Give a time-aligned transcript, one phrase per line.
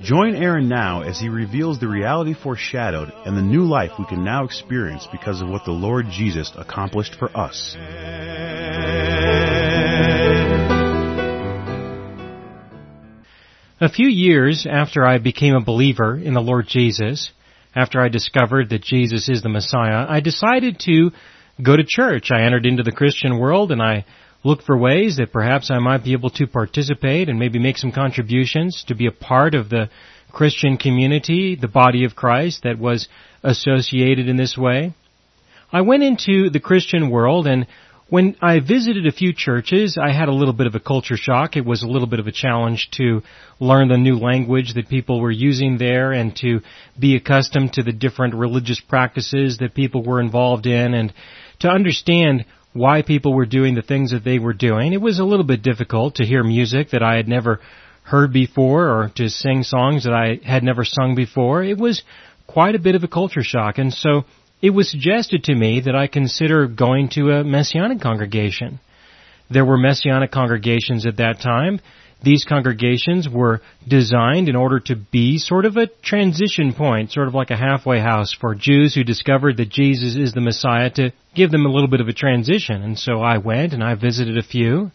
[0.00, 4.24] Join Aaron now as he reveals the reality foreshadowed and the new life we can
[4.24, 7.76] now experience because of what the Lord Jesus accomplished for us.
[13.80, 17.32] A few years after I became a believer in the Lord Jesus,
[17.74, 21.10] after I discovered that Jesus is the Messiah, I decided to
[21.60, 22.30] go to church.
[22.30, 24.04] I entered into the Christian world and I
[24.44, 27.92] looked for ways that perhaps I might be able to participate and maybe make some
[27.92, 29.90] contributions to be a part of the
[30.32, 33.08] Christian community, the body of Christ that was
[33.42, 34.94] associated in this way.
[35.72, 37.66] I went into the Christian world and
[38.10, 41.56] when I visited a few churches, I had a little bit of a culture shock.
[41.56, 43.22] It was a little bit of a challenge to
[43.60, 46.60] learn the new language that people were using there and to
[46.98, 51.12] be accustomed to the different religious practices that people were involved in and
[51.58, 54.92] to understand why people were doing the things that they were doing.
[54.92, 57.60] It was a little bit difficult to hear music that I had never
[58.02, 61.62] heard before or to sing songs that I had never sung before.
[61.62, 62.02] It was
[62.46, 63.78] quite a bit of a culture shock.
[63.78, 64.24] And so
[64.62, 68.80] it was suggested to me that I consider going to a Messianic congregation.
[69.50, 71.80] There were Messianic congregations at that time.
[72.20, 77.34] These congregations were designed in order to be sort of a transition point, sort of
[77.34, 81.52] like a halfway house for Jews who discovered that Jesus is the Messiah to give
[81.52, 82.82] them a little bit of a transition.
[82.82, 84.90] And so I went and I visited a few.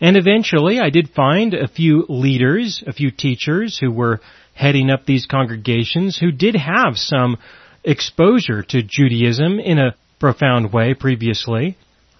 [0.00, 4.20] And eventually I did find a few leaders, a few teachers who were
[4.54, 7.36] heading up these congregations who did have some
[7.84, 11.76] exposure to Judaism in a profound way previously.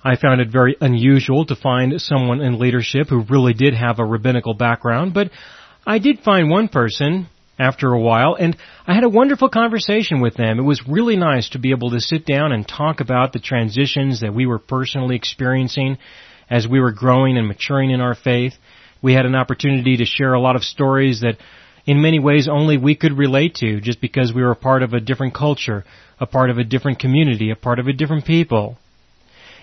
[0.08, 4.04] I found it very unusual to find someone in leadership who really did have a
[4.06, 5.30] rabbinical background, but
[5.86, 10.34] I did find one person after a while and I had a wonderful conversation with
[10.34, 10.58] them.
[10.58, 14.22] It was really nice to be able to sit down and talk about the transitions
[14.22, 15.98] that we were personally experiencing
[16.48, 18.54] as we were growing and maturing in our faith.
[19.02, 21.36] We had an opportunity to share a lot of stories that
[21.84, 24.94] in many ways only we could relate to just because we were a part of
[24.94, 25.84] a different culture,
[26.18, 28.78] a part of a different community, a part of a different people.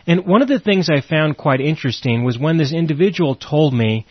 [0.08, 4.06] And one of the things I found quite interesting was when this individual told me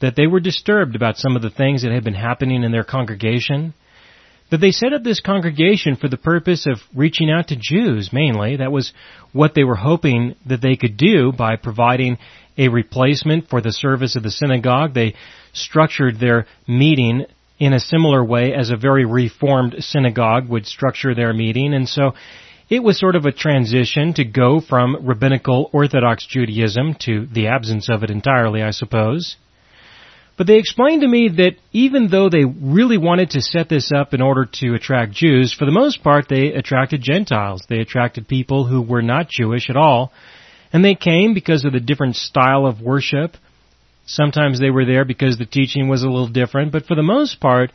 [0.00, 2.84] that they were disturbed about some of the things that had been happening in their
[2.84, 3.74] congregation.
[4.50, 8.56] That they set up this congregation for the purpose of reaching out to Jews mainly.
[8.56, 8.92] That was
[9.32, 12.18] what they were hoping that they could do by providing
[12.58, 14.92] a replacement for the service of the synagogue.
[14.92, 15.14] They
[15.54, 17.24] structured their meeting
[17.58, 21.74] in a similar way as a very reformed synagogue would structure their meeting.
[21.74, 22.12] And so
[22.72, 27.90] it was sort of a transition to go from rabbinical Orthodox Judaism to the absence
[27.90, 29.36] of it entirely, I suppose.
[30.38, 34.14] But they explained to me that even though they really wanted to set this up
[34.14, 37.60] in order to attract Jews, for the most part they attracted Gentiles.
[37.68, 40.10] They attracted people who were not Jewish at all.
[40.72, 43.36] And they came because of the different style of worship,
[44.06, 47.40] Sometimes they were there because the teaching was a little different, but for the most
[47.40, 47.70] part,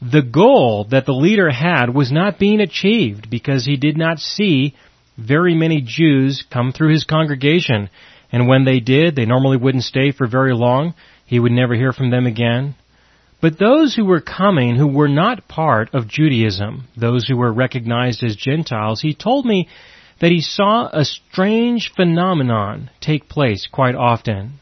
[0.00, 4.74] the goal that the leader had was not being achieved because he did not see
[5.16, 7.90] very many Jews come through his congregation.
[8.30, 10.94] And when they did, they normally wouldn't stay for very long.
[11.26, 12.76] He would never hear from them again.
[13.40, 18.22] But those who were coming who were not part of Judaism, those who were recognized
[18.22, 19.68] as Gentiles, he told me
[20.20, 24.54] that he saw a strange phenomenon take place quite often.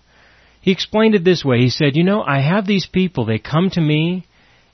[0.61, 1.61] He explained it this way.
[1.61, 4.26] He said, you know, I have these people, they come to me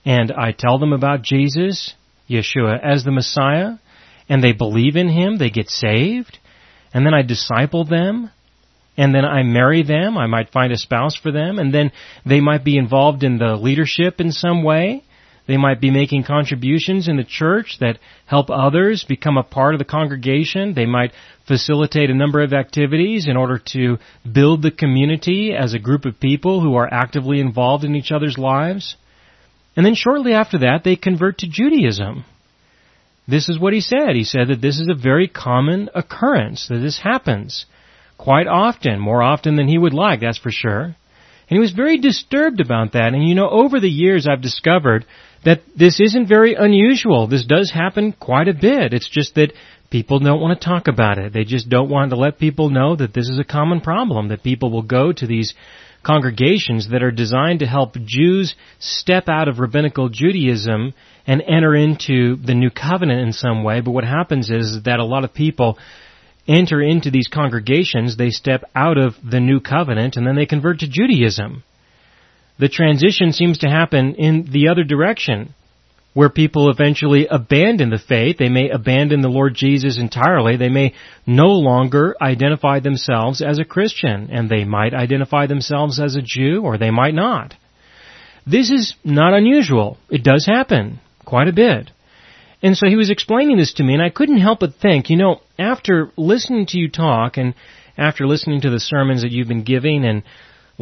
[0.05, 1.95] and I tell them about Jesus,
[2.29, 3.75] Yeshua, as the Messiah,
[4.29, 6.39] and they believe in Him, they get saved,
[6.93, 8.31] and then I disciple them,
[8.97, 11.93] and then I marry them, I might find a spouse for them, and then
[12.27, 15.03] they might be involved in the leadership in some way,
[15.47, 19.81] they might be making contributions in the church that help others become a part of
[19.81, 20.75] the congregation.
[20.75, 21.13] They might
[21.49, 23.99] facilitate a number of activities in order to
[24.31, 28.39] build the community as a group of people who are actively involved in each other's
[28.39, 28.97] lives.
[29.77, 32.25] And then shortly after that, they convert to Judaism.
[33.27, 34.15] This is what he said.
[34.15, 37.67] He said that this is a very common occurrence, that this happens
[38.19, 40.83] quite often, more often than he would like, that's for sure.
[40.85, 43.15] And he was very disturbed about that.
[43.15, 45.05] And you know, over the years I've discovered
[45.45, 47.27] that this isn't very unusual.
[47.27, 48.93] This does happen quite a bit.
[48.93, 49.53] It's just that
[49.91, 51.33] people don't want to talk about it.
[51.33, 54.43] They just don't want to let people know that this is a common problem, that
[54.43, 55.55] people will go to these
[56.03, 60.95] congregations that are designed to help Jews step out of rabbinical Judaism
[61.27, 63.81] and enter into the new covenant in some way.
[63.81, 65.79] But what happens is that a lot of people
[66.49, 70.81] enter into these congregations, they step out of the new covenant, and then they convert
[70.81, 71.63] to Judaism.
[72.59, 75.55] The transition seems to happen in the other direction
[76.15, 78.37] where people eventually abandon the faith.
[78.39, 80.57] They may abandon the Lord Jesus entirely.
[80.57, 80.95] They may
[81.27, 86.63] no longer identify themselves as a Christian, and they might identify themselves as a Jew,
[86.63, 87.55] or they might not.
[88.47, 89.99] This is not unusual.
[90.11, 91.91] It does happen quite a bit.
[92.63, 95.17] And so he was explaining this to me, and I couldn't help but think, you
[95.17, 97.55] know, after listening to you talk, and
[97.97, 100.23] after listening to the sermons that you've been giving, and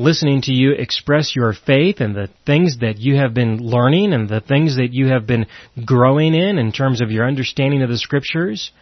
[0.01, 4.29] listening to you express your faith and the things that you have been learning and
[4.29, 5.47] the things that you have been
[5.85, 8.73] growing in in terms of your understanding of the scriptures.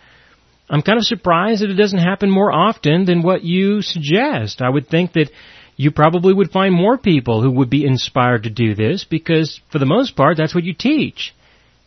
[0.70, 4.62] I'm kind of surprised that it doesn't happen more often than what you suggest.
[4.62, 5.30] I would think that
[5.76, 9.78] you probably would find more people who would be inspired to do this because for
[9.78, 11.34] the most part that's what you teach.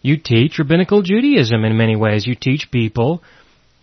[0.02, 2.26] You teach rabbinical Judaism in many ways.
[2.26, 3.22] You teach people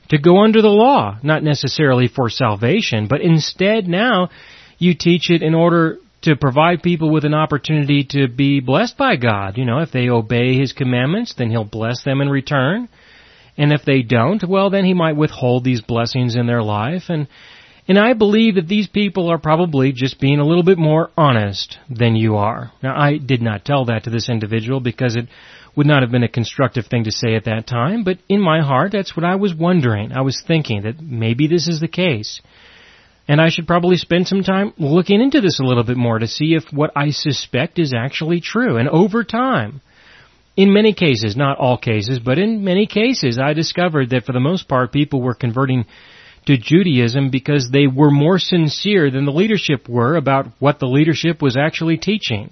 [0.08, 4.30] to go under the law, not necessarily for salvation, but instead now
[4.78, 9.16] you teach it in order to provide people with an opportunity to be blessed by
[9.16, 9.56] God.
[9.56, 12.88] You know, if they obey His commandments, then He'll bless them in return.
[13.56, 17.04] And if they don't, well, then He might withhold these blessings in their life.
[17.08, 17.28] And,
[17.86, 21.78] and I believe that these people are probably just being a little bit more honest
[21.88, 22.72] than you are.
[22.82, 25.28] Now, I did not tell that to this individual because it
[25.76, 28.60] would not have been a constructive thing to say at that time, but in my
[28.60, 30.12] heart, that's what I was wondering.
[30.12, 32.40] I was thinking that maybe this is the case.
[33.28, 36.26] And I should probably spend some time looking into this a little bit more to
[36.26, 38.78] see if what I suspect is actually true.
[38.78, 39.82] And over time,
[40.56, 44.40] in many cases, not all cases, but in many cases, I discovered that for the
[44.40, 45.84] most part, people were converting
[46.46, 51.42] to Judaism because they were more sincere than the leadership were about what the leadership
[51.42, 52.50] was actually teaching.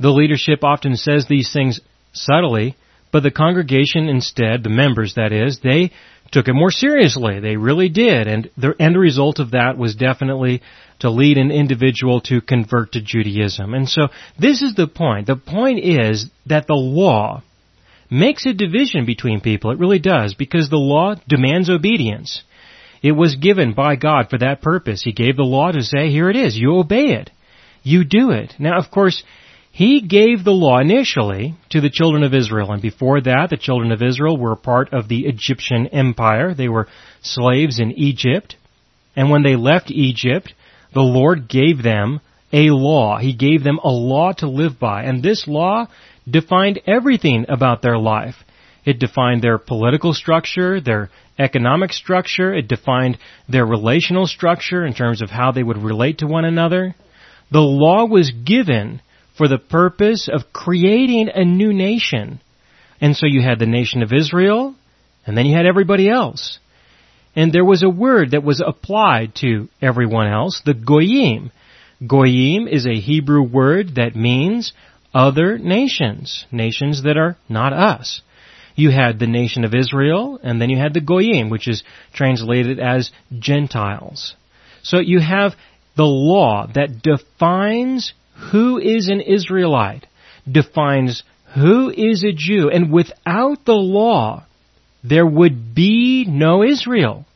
[0.00, 1.80] The leadership often says these things
[2.12, 2.74] subtly,
[3.12, 5.90] but the congregation instead, the members that is, they
[6.30, 7.40] took it more seriously.
[7.40, 8.26] They really did.
[8.28, 10.62] And the end result of that was definitely
[11.00, 13.74] to lead an individual to convert to Judaism.
[13.74, 14.08] And so
[14.38, 15.26] this is the point.
[15.26, 17.42] The point is that the law
[18.10, 19.70] makes a division between people.
[19.70, 22.42] It really does because the law demands obedience.
[23.02, 25.02] It was given by God for that purpose.
[25.02, 26.56] He gave the law to say, here it is.
[26.56, 27.30] You obey it.
[27.82, 28.54] You do it.
[28.58, 29.22] Now, of course,
[29.70, 33.92] he gave the law initially to the children of Israel, and before that, the children
[33.92, 36.54] of Israel were part of the Egyptian empire.
[36.54, 36.88] They were
[37.22, 38.56] slaves in Egypt.
[39.16, 40.54] And when they left Egypt,
[40.92, 42.20] the Lord gave them
[42.52, 43.18] a law.
[43.18, 45.04] He gave them a law to live by.
[45.04, 45.86] And this law
[46.28, 48.34] defined everything about their life.
[48.84, 52.52] It defined their political structure, their economic structure.
[52.52, 53.18] It defined
[53.48, 56.94] their relational structure in terms of how they would relate to one another.
[57.52, 59.00] The law was given
[59.40, 62.42] for the purpose of creating a new nation.
[63.00, 64.74] And so you had the nation of Israel,
[65.24, 66.58] and then you had everybody else.
[67.34, 71.52] And there was a word that was applied to everyone else, the goyim.
[72.06, 74.74] Goyim is a Hebrew word that means
[75.14, 78.20] other nations, nations that are not us.
[78.76, 81.82] You had the nation of Israel, and then you had the goyim, which is
[82.12, 84.34] translated as Gentiles.
[84.82, 85.54] So you have
[85.96, 88.12] the law that defines
[88.50, 90.06] who is an Israelite,
[90.50, 91.22] defines
[91.54, 94.44] who is a Jew, and without the law,
[95.02, 97.26] there would be no Israel.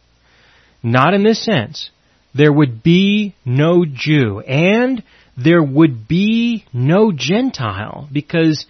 [0.83, 1.91] Not in this sense.
[2.35, 5.03] There would be no Jew, and
[5.37, 8.67] there would be no Gentile, because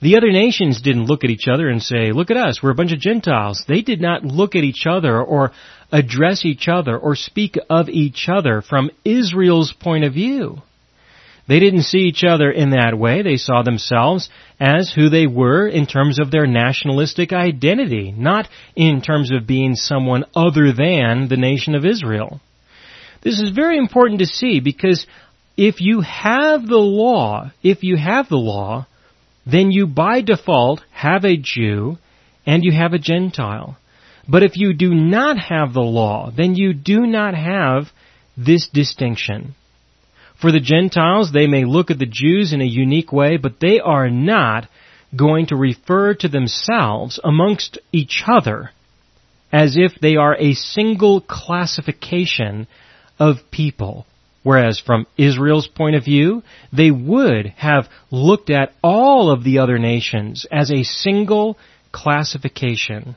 [0.00, 2.76] the other nations didn't look at each other and say, look at us, we're a
[2.76, 3.64] bunch of Gentiles.
[3.66, 5.52] They did not look at each other or
[5.90, 10.62] address each other or speak of each other from Israel's point of view.
[11.48, 13.22] They didn't see each other in that way.
[13.22, 14.28] They saw themselves
[14.60, 19.74] as who they were in terms of their nationalistic identity, not in terms of being
[19.74, 22.40] someone other than the nation of Israel.
[23.22, 25.06] This is very important to see because
[25.56, 28.86] if you have the law, if you have the law,
[29.46, 31.96] then you by default have a Jew
[32.46, 33.78] and you have a Gentile.
[34.28, 37.90] But if you do not have the law, then you do not have
[38.36, 39.54] this distinction.
[40.40, 43.80] For the Gentiles, they may look at the Jews in a unique way, but they
[43.80, 44.68] are not
[45.16, 48.70] going to refer to themselves amongst each other
[49.50, 52.66] as if they are a single classification
[53.18, 54.06] of people
[54.48, 56.42] Whereas from Israel's point of view,
[56.72, 61.58] they would have looked at all of the other nations as a single
[61.92, 63.16] classification.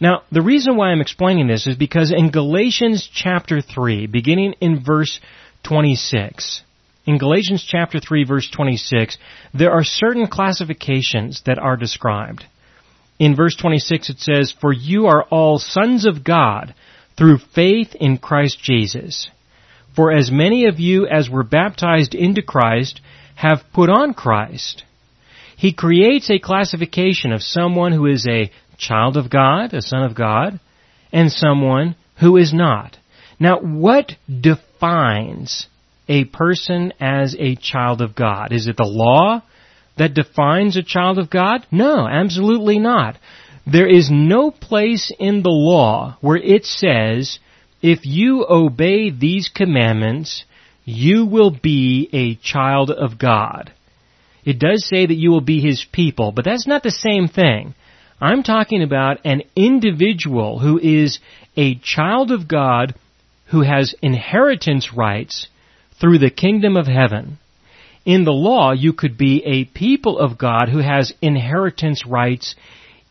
[0.00, 4.82] Now, the reason why I'm explaining this is because in Galatians chapter 3, beginning in
[4.82, 5.20] verse
[5.64, 6.62] 26,
[7.06, 9.18] in Galatians chapter 3 verse 26,
[9.52, 12.44] there are certain classifications that are described.
[13.18, 16.74] In verse 26 it says, For you are all sons of God
[17.16, 19.28] through faith in Christ Jesus.
[19.94, 23.00] For as many of you as were baptized into Christ
[23.36, 24.84] have put on Christ.
[25.56, 30.14] He creates a classification of someone who is a child of God, a son of
[30.14, 30.58] God,
[31.12, 32.96] and someone who is not.
[33.38, 34.12] Now, what
[34.74, 35.66] defines
[36.08, 38.52] a person as a child of God?
[38.52, 39.42] Is it the law
[39.96, 41.66] that defines a child of God?
[41.70, 43.16] No, absolutely not.
[43.66, 47.38] There is no place in the law where it says,
[47.80, 50.44] if you obey these commandments,
[50.84, 53.72] you will be a child of God.
[54.44, 57.74] It does say that you will be His people, but that's not the same thing.
[58.20, 61.18] I'm talking about an individual who is
[61.56, 62.94] a child of God
[63.54, 65.46] who has inheritance rights
[66.00, 67.38] through the kingdom of heaven.
[68.04, 72.56] In the law, you could be a people of God who has inheritance rights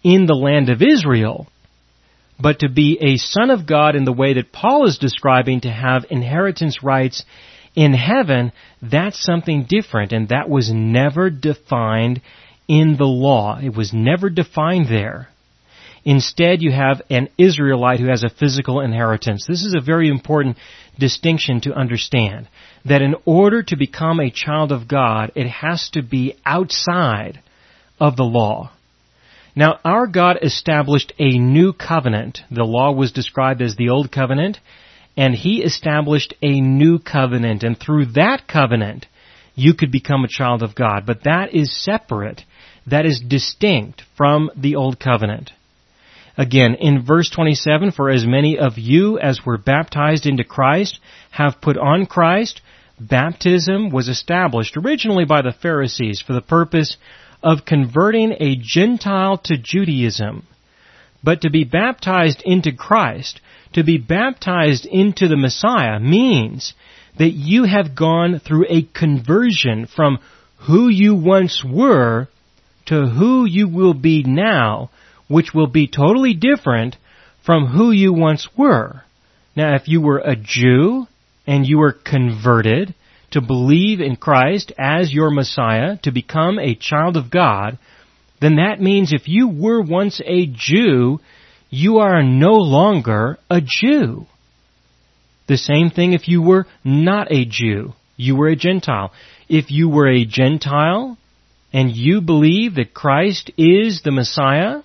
[0.04, 1.48] in the land of Israel.
[2.38, 5.72] But to be a son of God in the way that Paul is describing to
[5.72, 7.24] have inheritance rights
[7.74, 12.22] in heaven, that's something different and that was never defined
[12.68, 13.60] in the law.
[13.64, 15.30] It was never defined there.
[16.06, 19.46] Instead, you have an Israelite who has a physical inheritance.
[19.48, 20.58] This is a very important
[21.00, 22.48] distinction to understand.
[22.86, 27.42] That in order to become a child of God, it has to be outside
[28.00, 28.72] of the law.
[29.56, 32.40] Now, our God established a new covenant.
[32.52, 34.60] The law was described as the old covenant,
[35.16, 39.06] and He established a new covenant, and through that covenant,
[39.56, 41.06] you could become a child of God.
[41.06, 42.42] But that is separate.
[42.88, 45.52] That is distinct from the old covenant.
[46.38, 51.00] Again, in verse 27, for as many of you as were baptized into Christ
[51.32, 52.62] have put on Christ,
[53.00, 56.98] baptism was established originally by the Pharisees for the purpose
[57.44, 60.48] of converting a Gentile to Judaism.
[61.24, 63.40] But to be baptized into Christ,
[63.74, 66.74] to be baptized into the Messiah means
[67.18, 70.18] that you have gone through a conversion from
[70.58, 72.28] who you once were
[72.86, 74.90] to who you will be now
[75.28, 76.98] which will be totally different
[77.46, 79.04] from who you once were.
[79.56, 81.08] Now, if you were a Jew
[81.46, 82.96] and you were converted
[83.32, 87.78] to believe in Christ as your Messiah, to become a child of God,
[88.40, 91.20] then that means if you were once a Jew,
[91.70, 94.28] you are no longer a Jew.
[95.48, 97.94] The same thing if you were not a Jew.
[98.16, 99.12] You were a Gentile.
[99.50, 101.18] If you were a Gentile
[101.74, 104.84] and you believe that Christ is the Messiah,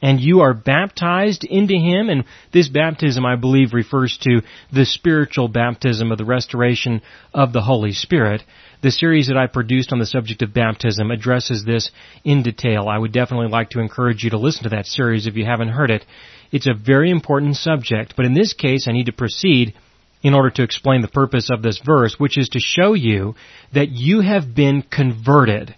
[0.00, 5.48] and you are baptized into Him, and this baptism, I believe, refers to the spiritual
[5.48, 7.02] baptism of the restoration
[7.34, 8.42] of the Holy Spirit.
[8.80, 11.90] The series that I produced on the subject of baptism addresses this
[12.22, 12.88] in detail.
[12.88, 15.70] I would definitely like to encourage you to listen to that series if you haven't
[15.70, 16.04] heard it.
[16.52, 19.74] It's a very important subject, but in this case, I need to proceed
[20.22, 23.34] in order to explain the purpose of this verse, which is to show you
[23.74, 25.74] that you have been converted.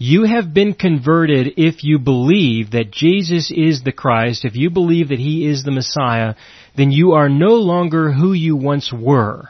[0.00, 5.08] You have been converted if you believe that Jesus is the Christ, if you believe
[5.08, 6.34] that He is the Messiah,
[6.76, 9.48] then you are no longer who you once were.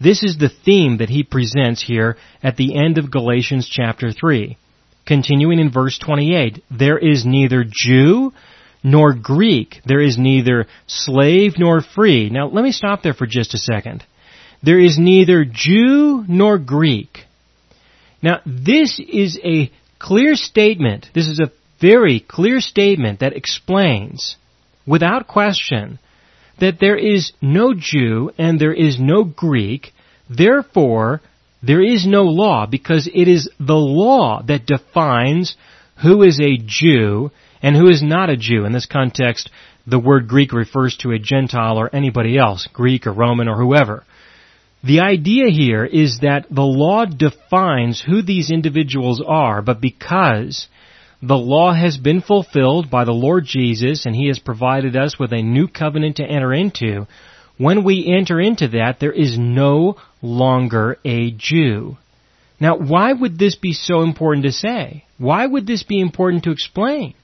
[0.00, 4.56] This is the theme that he presents here at the end of Galatians chapter 3.
[5.06, 8.32] Continuing in verse 28, there is neither Jew
[8.82, 9.80] nor Greek.
[9.86, 12.30] There is neither slave nor free.
[12.30, 14.02] Now let me stop there for just a second.
[14.62, 17.23] There is neither Jew nor Greek.
[18.24, 21.10] Now, this is a clear statement.
[21.14, 24.36] This is a very clear statement that explains,
[24.86, 25.98] without question,
[26.58, 29.92] that there is no Jew and there is no Greek.
[30.30, 31.20] Therefore,
[31.62, 35.54] there is no law because it is the law that defines
[36.02, 37.30] who is a Jew
[37.62, 38.64] and who is not a Jew.
[38.64, 39.50] In this context,
[39.86, 44.02] the word Greek refers to a Gentile or anybody else, Greek or Roman or whoever.
[44.84, 50.68] The idea here is that the law defines who these individuals are, but because
[51.22, 55.32] the law has been fulfilled by the Lord Jesus and He has provided us with
[55.32, 57.06] a new covenant to enter into,
[57.56, 61.96] when we enter into that, there is no longer a Jew.
[62.60, 65.04] Now, why would this be so important to say?
[65.16, 67.14] Why would this be important to explain?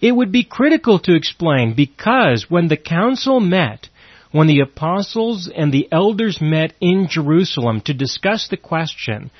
[0.00, 3.88] It would be critical to explain because when the council met,
[4.32, 9.30] when the apostles and the elders met in Jerusalem to discuss the question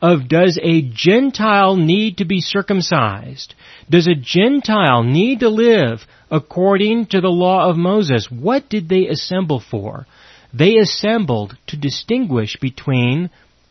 [0.00, 3.54] of does a Gentile need to be circumcised?
[3.90, 8.30] Does a Gentile need to live according to the law of Moses?
[8.30, 10.06] What did they assemble for?
[10.54, 13.30] They assembled to distinguish between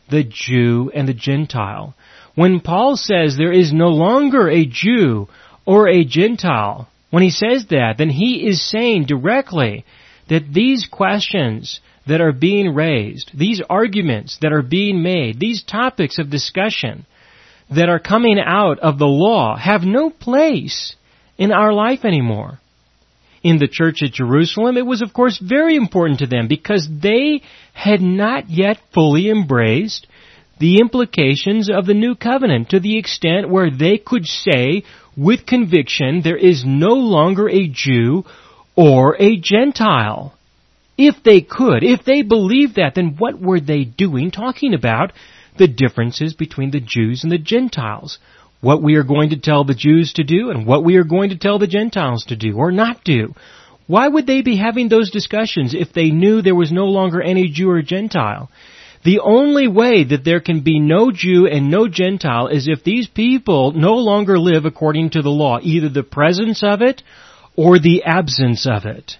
[0.09, 1.95] the Jew and the Gentile.
[2.35, 5.27] When Paul says there is no longer a Jew
[5.65, 9.85] or a Gentile, when he says that, then he is saying directly
[10.29, 16.19] that these questions that are being raised, these arguments that are being made, these topics
[16.19, 17.05] of discussion
[17.69, 20.95] that are coming out of the law have no place
[21.37, 22.59] in our life anymore.
[23.43, 27.41] In the church at Jerusalem, it was of course very important to them because they
[27.73, 30.07] had not yet fully embraced
[30.59, 34.83] the implications of the new covenant to the extent where they could say
[35.15, 38.23] with conviction there is no longer a Jew
[38.77, 40.33] or a Gentile.
[40.97, 45.11] If they could, if they believed that, then what were they doing talking about
[45.57, 48.19] the differences between the Jews and the Gentiles?
[48.61, 51.31] What we are going to tell the Jews to do and what we are going
[51.31, 53.33] to tell the Gentiles to do or not do.
[53.87, 57.49] Why would they be having those discussions if they knew there was no longer any
[57.49, 58.49] Jew or Gentile?
[59.03, 63.07] The only way that there can be no Jew and no Gentile is if these
[63.07, 67.03] people no longer live according to the law, either the presence of it
[67.57, 69.13] or the absence of it.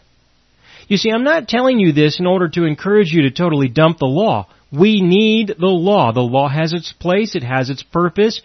[0.87, 3.97] You see, I'm not telling you this in order to encourage you to totally dump
[3.97, 4.47] the law.
[4.71, 6.13] We need the law.
[6.13, 8.41] The law has its place, it has its purpose.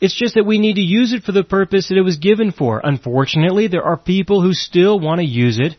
[0.00, 2.50] It's just that we need to use it for the purpose that it was given
[2.50, 2.80] for.
[2.82, 5.76] Unfortunately, there are people who still want to use it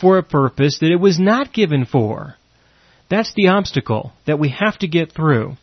[0.00, 2.36] for a purpose that it was not given for.
[3.10, 5.56] That's the obstacle that we have to get through.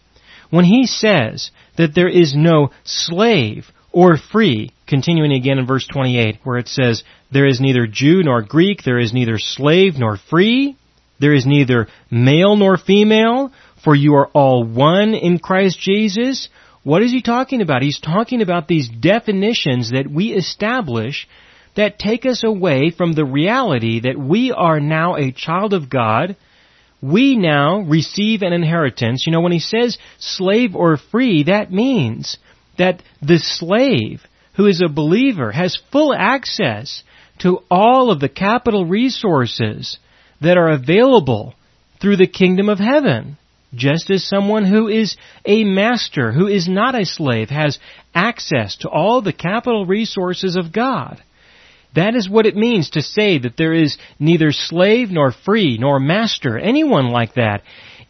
[0.49, 6.39] When he says that there is no slave or free, continuing again in verse 28
[6.43, 10.75] where it says, there is neither Jew nor Greek, there is neither slave nor free,
[11.19, 16.49] there is neither male nor female, for you are all one in Christ Jesus.
[16.83, 17.83] What is he talking about?
[17.83, 21.27] He's talking about these definitions that we establish
[21.75, 26.35] that take us away from the reality that we are now a child of God.
[27.01, 29.25] We now receive an inheritance.
[29.25, 32.37] You know, when he says slave or free, that means
[32.77, 34.21] that the slave
[34.55, 37.03] who is a believer has full access
[37.39, 39.97] to all of the capital resources
[40.41, 41.55] that are available
[42.01, 43.37] through the kingdom of heaven.
[43.73, 47.79] Just as someone who is a master, who is not a slave, has
[48.13, 51.23] access to all the capital resources of God.
[51.95, 55.99] That is what it means to say that there is neither slave nor free nor
[55.99, 57.63] master, anyone like that.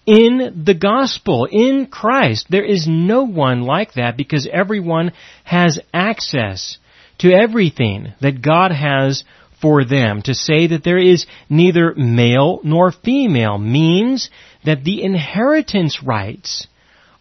[0.05, 5.13] In the gospel, in Christ, there is no one like that because everyone
[5.45, 6.77] has access
[7.19, 9.23] to everything that God has
[9.61, 10.21] for them.
[10.23, 14.29] To say that there is neither male nor female means
[14.65, 16.67] that the inheritance rights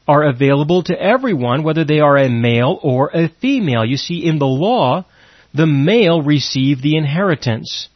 [0.08, 3.84] are available to everyone, whether they are a male or a female.
[3.84, 5.06] You see, in the law,
[5.54, 7.88] the male received the inheritance.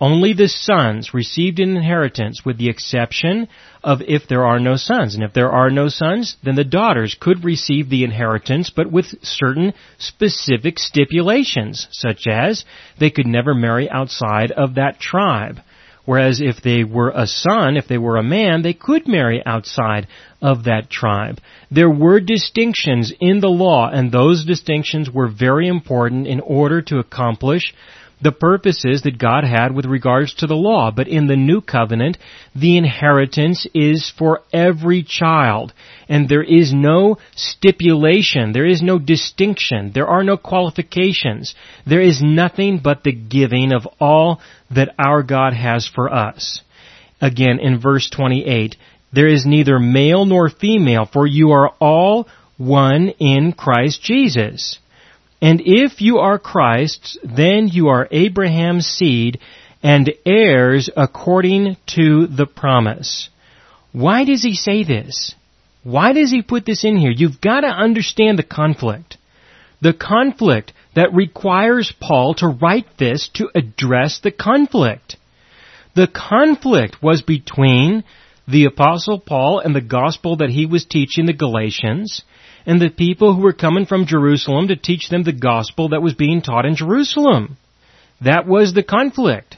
[0.00, 3.48] Only the sons received an inheritance with the exception
[3.84, 5.14] of if there are no sons.
[5.14, 9.22] And if there are no sons, then the daughters could receive the inheritance, but with
[9.22, 12.64] certain specific stipulations, such as
[12.98, 15.60] they could never marry outside of that tribe.
[16.06, 20.08] Whereas if they were a son, if they were a man, they could marry outside
[20.40, 21.40] of that tribe.
[21.70, 26.98] There were distinctions in the law, and those distinctions were very important in order to
[26.98, 27.74] accomplish
[28.22, 30.90] the purposes that God had with regards to the law.
[30.90, 32.18] But in the new covenant,
[32.54, 35.72] the inheritance is for every child.
[36.08, 38.52] And there is no stipulation.
[38.52, 39.92] There is no distinction.
[39.94, 41.54] There are no qualifications.
[41.86, 46.62] There is nothing but the giving of all that our God has for us.
[47.20, 48.76] Again, in verse 28,
[49.12, 54.78] there is neither male nor female, for you are all one in Christ Jesus.
[55.40, 59.40] And if you are Christ's, then you are Abraham's seed
[59.82, 63.30] and heirs according to the promise.
[63.92, 65.34] Why does he say this?
[65.82, 67.10] Why does he put this in here?
[67.10, 69.16] You've got to understand the conflict.
[69.80, 75.16] The conflict that requires Paul to write this to address the conflict.
[75.94, 78.04] The conflict was between
[78.46, 82.22] the apostle Paul and the gospel that he was teaching the Galatians
[82.66, 86.14] and the people who were coming from Jerusalem to teach them the gospel that was
[86.14, 87.56] being taught in Jerusalem.
[88.20, 89.56] That was the conflict.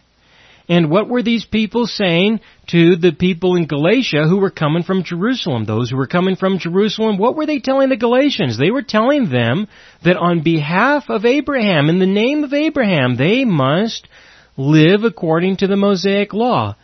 [0.68, 5.02] And what were these people saying to the people in Galatia who were coming from
[5.02, 5.64] Jerusalem?
[5.64, 8.58] Those who were coming from Jerusalem, what were they telling the Galatians?
[8.58, 9.66] They were telling them
[10.04, 14.08] that on behalf of Abraham, in the name of Abraham, they must
[14.56, 16.76] live according to the Mosaic law.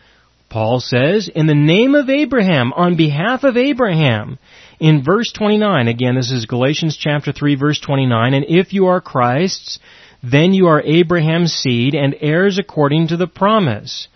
[0.50, 4.38] Paul says, in the name of Abraham, on behalf of Abraham.
[4.80, 9.00] In verse 29, again, this is Galatians chapter 3 verse 29, and if you are
[9.00, 9.80] Christ's,
[10.22, 14.06] then you are Abraham's seed and heirs according to the promise.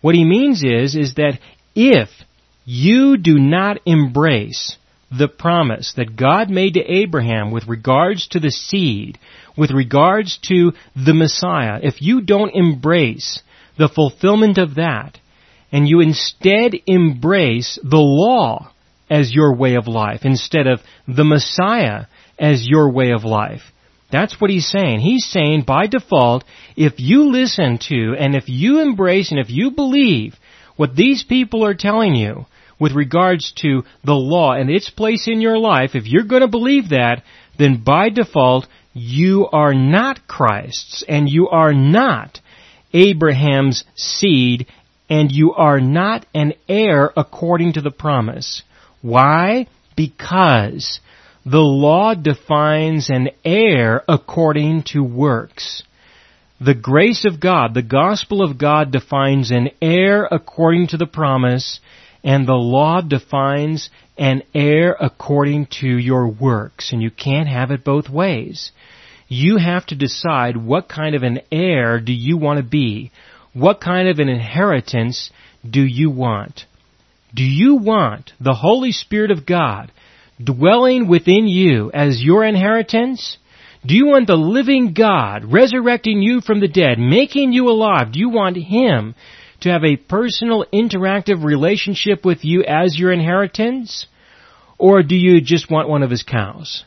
[0.00, 1.40] What he means is, is that
[1.74, 2.08] if
[2.64, 4.76] you do not embrace
[5.10, 9.18] the promise that God made to Abraham with regards to the seed,
[9.56, 13.42] with regards to the Messiah, if you don't embrace
[13.76, 15.18] the fulfillment of that,
[15.72, 18.70] and you instead embrace the law
[19.10, 22.06] as your way of life instead of the Messiah
[22.38, 23.62] as your way of life,
[24.10, 25.00] that's what he's saying.
[25.00, 26.44] He's saying by default,
[26.76, 30.34] if you listen to and if you embrace and if you believe
[30.76, 32.46] what these people are telling you
[32.78, 36.48] with regards to the law and its place in your life, if you're going to
[36.48, 37.22] believe that,
[37.58, 42.40] then by default, you are not Christ's and you are not
[42.92, 44.66] Abraham's seed
[45.08, 48.62] and you are not an heir according to the promise.
[49.02, 49.66] Why?
[49.96, 51.00] Because
[51.44, 55.82] the law defines an heir according to works.
[56.60, 61.80] The grace of God, the gospel of God defines an heir according to the promise,
[62.22, 67.82] and the law defines an heir according to your works, and you can't have it
[67.82, 68.72] both ways.
[69.28, 73.10] You have to decide what kind of an heir do you want to be?
[73.54, 75.30] What kind of an inheritance
[75.68, 76.66] do you want?
[77.34, 79.92] Do you want the Holy Spirit of God
[80.42, 83.38] dwelling within you as your inheritance?
[83.86, 88.12] Do you want the living God resurrecting you from the dead, making you alive?
[88.12, 89.14] Do you want Him
[89.60, 94.06] to have a personal, interactive relationship with you as your inheritance?
[94.78, 96.84] Or do you just want one of His cows?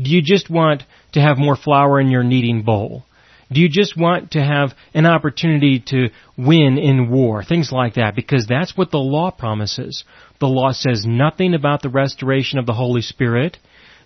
[0.00, 3.04] Do you just want to have more flour in your kneading bowl?
[3.50, 7.42] Do you just want to have an opportunity to win in war?
[7.42, 10.04] Things like that, because that's what the law promises.
[10.38, 13.56] The law says nothing about the restoration of the Holy Spirit.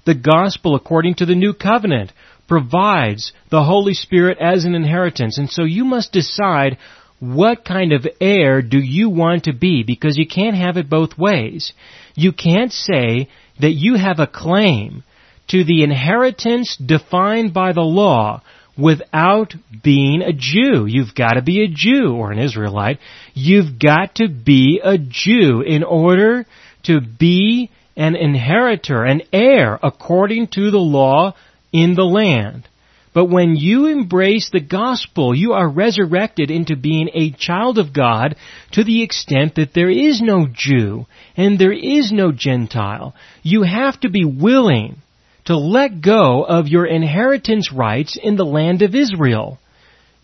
[0.06, 2.12] The gospel, according to the new covenant,
[2.46, 5.38] provides the Holy Spirit as an inheritance.
[5.38, 6.78] And so you must decide
[7.18, 11.18] what kind of heir do you want to be, because you can't have it both
[11.18, 11.72] ways.
[12.14, 13.28] You can't say
[13.60, 15.02] that you have a claim
[15.48, 18.42] to the inheritance defined by the law
[18.76, 20.86] without being a Jew.
[20.86, 22.98] You've got to be a Jew or an Israelite.
[23.34, 26.46] You've got to be a Jew in order
[26.84, 31.34] to be an inheritor, an heir according to the law
[31.72, 32.68] in the land.
[33.14, 38.36] But when you embrace the gospel, you are resurrected into being a child of God
[38.72, 41.06] to the extent that there is no Jew
[41.36, 43.14] and there is no Gentile.
[43.42, 45.02] You have to be willing
[45.44, 49.58] to let go of your inheritance rights in the land of Israel.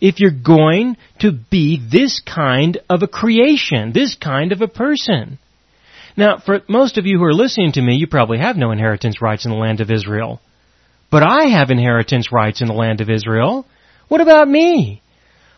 [0.00, 5.38] If you're going to be this kind of a creation, this kind of a person.
[6.16, 9.20] Now, for most of you who are listening to me, you probably have no inheritance
[9.20, 10.40] rights in the land of Israel.
[11.10, 13.66] But I have inheritance rights in the land of Israel.
[14.08, 15.02] What about me?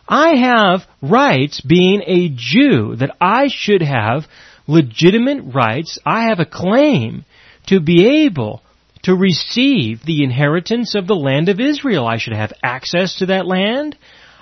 [0.09, 4.25] I have rights being a Jew that I should have
[4.67, 5.99] legitimate rights.
[6.05, 7.25] I have a claim
[7.67, 8.63] to be able
[9.03, 12.07] to receive the inheritance of the land of Israel.
[12.07, 13.97] I should have access to that land.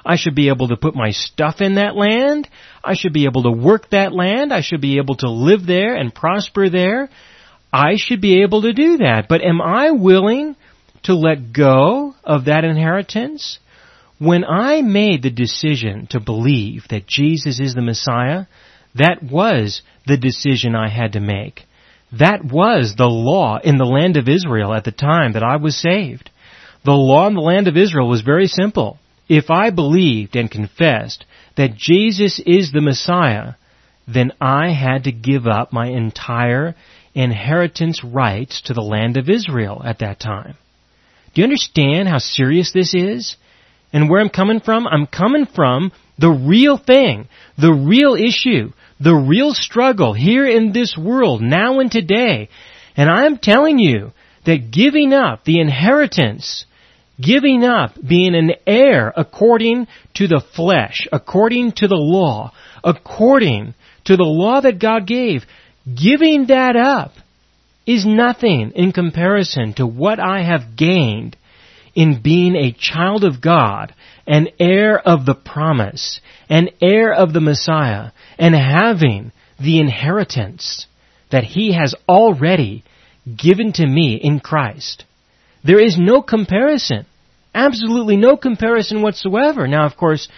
[0.05, 2.49] I should be able to put my stuff in that land.
[2.83, 4.53] I should be able to work that land.
[4.53, 7.09] I should be able to live there and prosper there.
[7.73, 9.27] I should be able to do that.
[9.29, 10.57] But am I willing
[11.03, 13.59] to let go of that inheritance?
[14.19, 18.47] When I made the decision to believe that Jesus is the Messiah,
[18.95, 21.68] that was the decision I had to make.
[22.13, 25.77] That was the law in the land of Israel at the time that I was
[25.77, 26.31] saved.
[26.85, 28.99] The law in the land of Israel was very simple.
[29.29, 33.55] If I believed and confessed that Jesus is the Messiah,
[34.07, 36.75] then I had to give up my entire
[37.15, 40.57] inheritance rights to the land of Israel at that time.
[41.35, 43.37] Do you understand how serious this is?
[43.93, 44.87] And where I'm coming from?
[44.87, 50.97] I'm coming from the real thing, the real issue, the real struggle here in this
[50.97, 52.49] world, now and today.
[52.97, 54.13] And I'm telling you
[54.45, 56.65] that giving up the inheritance,
[57.21, 64.17] giving up being an heir according to the flesh, according to the law, according to
[64.17, 65.45] the law that God gave,
[65.87, 67.13] giving that up
[67.87, 71.37] is nothing in comparison to what I have gained
[71.95, 73.95] in being a child of God,
[74.27, 80.87] an heir of the promise, an heir of the Messiah, and having the inheritance
[81.31, 82.85] that He has already
[83.37, 85.05] given to me in Christ.
[85.65, 87.07] There is no comparison.
[87.55, 89.67] Absolutely no comparison whatsoever.
[89.67, 90.29] Now, of course,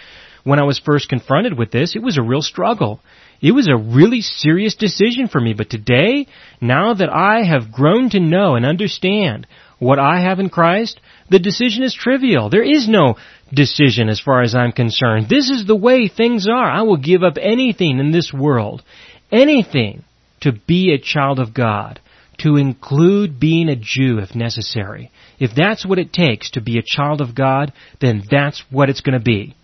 [0.43, 2.99] when I was first confronted with this, it was a real struggle.
[3.41, 5.53] It was a really serious decision for me.
[5.53, 6.27] But today,
[6.59, 9.47] now that I have grown to know and understand
[9.79, 12.49] what I have in Christ, the decision is trivial.
[12.49, 13.17] There is no
[13.53, 15.27] decision as far as I'm concerned.
[15.29, 16.69] This is the way things are.
[16.69, 18.83] I will give up anything in this world,
[19.31, 20.03] anything
[20.41, 21.99] to be a child of God,
[22.39, 25.11] to include being a Jew if necessary.
[25.39, 29.01] If that's what it takes to be a child of God, then that's what it's
[29.01, 29.55] going to be.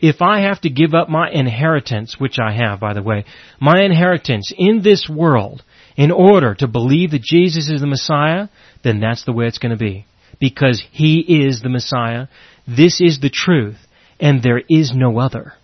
[0.00, 3.24] If I have to give up my inheritance, which I have, by the way,
[3.60, 5.62] my inheritance in this world
[5.96, 8.48] in order to believe that Jesus is the Messiah,
[8.82, 10.06] then that's the way it's going to be.
[10.40, 12.26] Because He is the Messiah.
[12.66, 13.78] This is the truth.
[14.20, 15.54] And there is no other.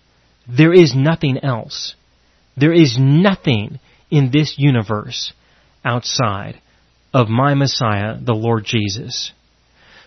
[0.47, 1.95] There is nothing else.
[2.57, 5.33] There is nothing in this universe
[5.85, 6.61] outside
[7.13, 9.31] of my Messiah, the Lord Jesus.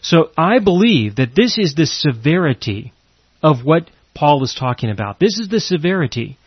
[0.02, 2.92] So I believe that this is the severity
[3.42, 5.18] of what Paul is talking about.
[5.18, 6.38] This is the severity.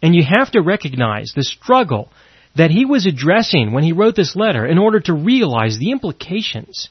[0.00, 2.10] And you have to recognize the struggle
[2.56, 6.88] that he was addressing when he wrote this letter in order to realize the implications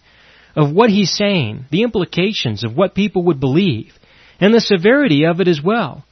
[0.56, 3.94] of what he's saying, the implications of what people would believe,
[4.40, 6.04] and the severity of it as well.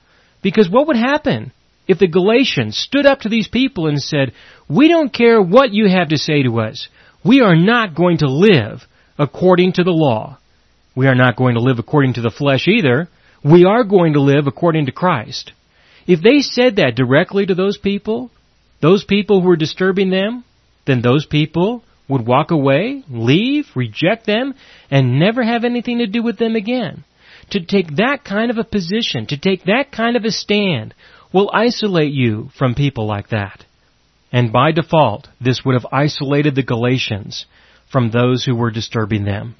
[0.41, 1.52] Because what would happen
[1.88, 4.34] if the Galatians stood up to these people and said,
[4.69, 6.89] we don't care what you have to say to us.
[7.23, 8.82] We are not going to live
[9.17, 10.38] according to the law.
[10.95, 13.08] We are not going to live according to the flesh either.
[13.43, 15.52] We are going to live according to Christ.
[16.06, 18.32] If they said that directly to those people,
[18.82, 20.43] those people who were disturbing them,
[20.86, 24.53] then those people would walk away, leave, reject them,
[24.89, 27.03] and never have anything to do with them again.
[27.51, 30.93] To take that kind of a position, to take that kind of a stand,
[31.33, 33.65] will isolate you from people like that.
[34.31, 37.45] And by default, this would have isolated the Galatians
[37.91, 39.55] from those who were disturbing them.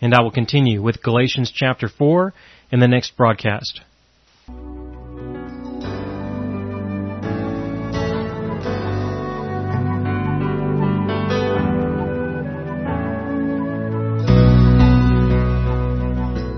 [0.00, 2.32] And I will continue with Galatians chapter 4
[2.72, 3.80] in the next broadcast.